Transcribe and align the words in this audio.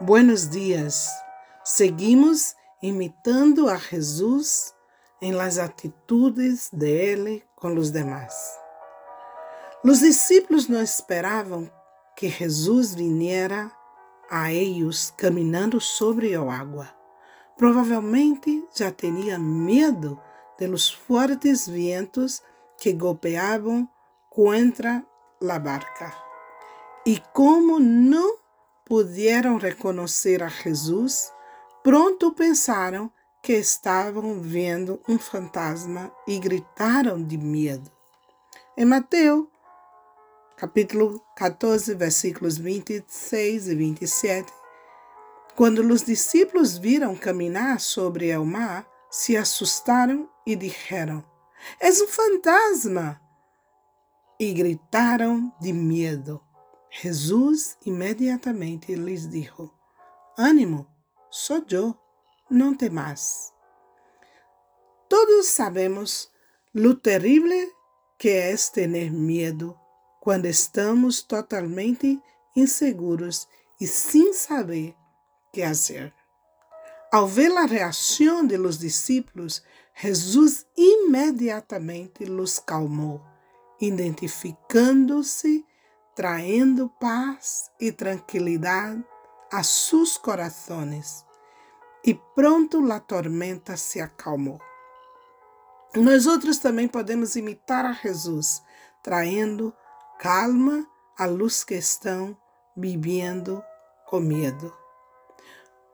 Buenos 0.00 0.48
dias. 0.50 1.08
Seguimos 1.62 2.56
imitando 2.82 3.68
a 3.68 3.76
Jesus 3.76 4.74
em 5.22 5.30
las 5.30 5.56
atitudes 5.56 6.68
de 6.72 6.90
Ele 6.90 7.44
com 7.54 7.72
os 7.76 7.92
demás. 7.92 8.34
Os 9.84 10.00
discípulos 10.00 10.66
não 10.66 10.82
esperavam 10.82 11.70
que 12.16 12.28
Jesus 12.28 12.92
viniera 12.92 13.70
a 14.28 14.52
eles 14.52 15.14
caminhando 15.16 15.80
sobre 15.80 16.34
a 16.34 16.42
água. 16.42 16.88
Provavelmente 17.56 18.66
já 18.74 18.90
tinha 18.90 19.38
medo 19.38 20.20
dos 20.58 20.90
fortes 20.90 21.68
ventos 21.68 22.42
que 22.78 22.92
golpeavam 22.92 23.88
contra 24.28 25.06
a 25.48 25.58
barca. 25.60 26.12
E 27.06 27.22
como 27.32 27.78
não 27.78 28.43
puderam 28.84 29.56
reconhecer 29.56 30.42
a 30.42 30.48
Jesus, 30.48 31.32
pronto 31.82 32.32
pensaram 32.32 33.10
que 33.42 33.52
estavam 33.52 34.40
vendo 34.40 35.00
um 35.08 35.18
fantasma 35.18 36.12
e 36.26 36.38
gritaram 36.38 37.22
de 37.22 37.36
medo. 37.36 37.90
Em 38.76 38.84
Mateus, 38.84 39.46
capítulo 40.56 41.20
14, 41.36 41.94
versículos 41.94 42.56
26 42.58 43.68
e 43.68 43.74
27, 43.74 44.52
quando 45.54 45.80
os 45.80 46.02
discípulos 46.02 46.76
viram 46.76 47.14
caminhar 47.14 47.78
sobre 47.80 48.36
o 48.36 48.44
mar, 48.44 48.86
se 49.10 49.36
assustaram 49.36 50.28
e 50.44 50.56
disseram: 50.56 51.24
És 51.80 52.00
um 52.00 52.08
fantasma! 52.08 53.20
E 54.40 54.52
gritaram 54.52 55.52
de 55.60 55.72
medo. 55.72 56.40
Jesus 57.02 57.76
imediatamente 57.84 58.94
lhes 58.94 59.28
dijo: 59.28 59.72
Ânimo, 60.38 60.86
sou 61.28 61.64
eu, 61.68 61.98
não 62.48 62.72
temas. 62.76 63.52
Todos 65.08 65.46
sabemos 65.46 66.30
lo 66.72 66.94
terrible 66.94 67.72
que 68.16 68.28
é 68.28 68.54
ter 68.72 69.10
medo 69.10 69.76
quando 70.20 70.46
estamos 70.46 71.22
totalmente 71.22 72.22
inseguros 72.54 73.48
e 73.80 73.88
sem 73.88 74.32
saber 74.32 74.94
que 75.52 75.66
fazer. 75.66 76.14
Ao 77.12 77.26
ver 77.26 77.50
a 77.56 77.66
reação 77.66 78.46
de 78.46 78.56
los 78.56 78.78
discípulos, 78.78 79.64
Jesus 79.94 80.64
imediatamente 80.76 82.24
los 82.24 82.60
calmou, 82.60 83.20
identificando-se 83.80 85.64
trayendo 86.14 86.88
paz 87.00 87.70
e 87.80 87.90
tranquilidade 87.90 89.04
a 89.52 89.62
seus 89.62 90.16
corações. 90.16 91.24
E 92.04 92.14
pronto 92.34 92.92
a 92.92 93.00
tormenta 93.00 93.76
se 93.76 94.00
acalmou. 94.00 94.60
Nós 95.94 96.26
outros 96.26 96.58
também 96.58 96.88
podemos 96.88 97.36
imitar 97.36 97.84
a 97.84 97.92
Jesus, 97.92 98.62
traindo 99.02 99.72
calma 100.18 100.86
a 101.16 101.24
luz 101.26 101.62
que 101.62 101.74
estão 101.74 102.36
vivendo 102.76 103.62
com 104.06 104.20
medo. 104.20 104.72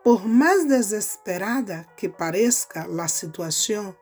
Por 0.02 0.26
mais 0.26 0.66
desesperada 0.66 1.86
que 1.96 2.08
pareça 2.08 2.68
a 2.98 3.08
situação, 3.08 3.94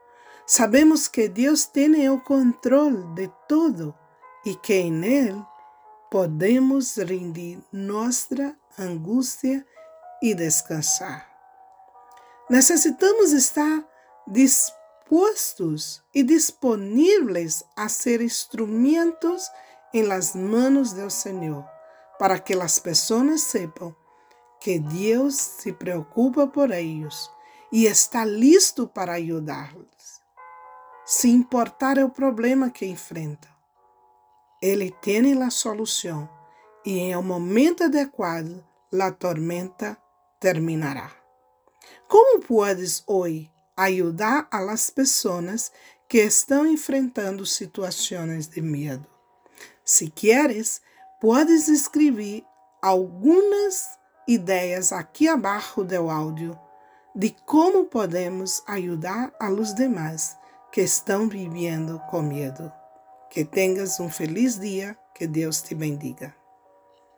sabemos 0.46 1.08
que 1.08 1.28
Deus 1.28 1.66
tem 1.66 2.08
o 2.08 2.20
controle 2.20 3.02
de 3.14 3.30
tudo 3.48 3.92
e 4.46 4.54
que 4.54 4.74
em 4.74 5.04
Ele 5.04 5.44
podemos 6.10 6.96
rendir 6.96 7.58
nossa 7.72 8.56
angústia 8.78 9.66
e 10.22 10.34
descansar. 10.34 11.28
Necessitamos 12.48 13.32
estar 13.32 13.84
dispostos 14.26 16.02
e 16.14 16.22
disponíveis 16.22 17.62
a 17.76 17.88
ser 17.88 18.20
instrumentos 18.20 19.50
em 19.92 20.02
las 20.02 20.34
manos 20.34 20.92
do 20.92 21.10
Senhor, 21.10 21.64
para 22.18 22.38
que 22.38 22.54
as 22.54 22.78
pessoas 22.78 23.42
sepam 23.42 23.94
que 24.60 24.78
Deus 24.78 25.36
se 25.36 25.72
preocupa 25.72 26.46
por 26.46 26.70
eles 26.70 27.30
e 27.70 27.86
está 27.86 28.24
listo 28.24 28.88
para 28.88 29.14
ajudá-los, 29.14 30.20
sem 31.04 31.32
importar 31.32 31.98
o 31.98 32.10
problema 32.10 32.70
que 32.70 32.86
enfrentam. 32.86 33.57
Ele 34.60 34.90
tem 35.02 35.42
a 35.42 35.50
solução 35.50 36.28
e 36.84 36.98
em 36.98 37.16
um 37.16 37.22
momento 37.22 37.84
adequado 37.84 38.64
a 39.00 39.12
tormenta 39.12 39.96
terminará. 40.40 41.10
Como 42.08 42.40
podes 42.40 43.02
hoje 43.06 43.50
ajudar 43.76 44.48
a 44.50 44.60
las 44.60 44.90
pessoas 44.90 45.70
que 46.08 46.18
estão 46.18 46.66
enfrentando 46.66 47.44
situações 47.44 48.48
de 48.48 48.60
medo? 48.60 49.06
Se 49.84 50.10
queres, 50.10 50.80
podes 51.20 51.68
escrever 51.68 52.44
algumas 52.82 53.98
ideias 54.26 54.92
aqui 54.92 55.28
abaixo 55.28 55.84
do 55.84 56.10
áudio 56.10 56.58
de 57.14 57.34
como 57.46 57.84
podemos 57.84 58.62
ajudar 58.66 59.32
a 59.40 59.48
los 59.48 59.74
que 60.70 60.82
estão 60.82 61.28
vivendo 61.28 62.00
com 62.10 62.22
medo. 62.22 62.72
Que 63.30 63.44
tenhas 63.44 64.00
um 64.00 64.08
feliz 64.08 64.58
dia, 64.58 64.96
que 65.14 65.26
Deus 65.26 65.60
te 65.60 65.74
bendiga. 65.74 66.37